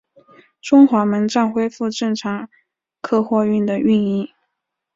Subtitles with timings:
[0.59, 2.49] 中华门站恢复正常
[3.01, 4.27] 客货运的运营。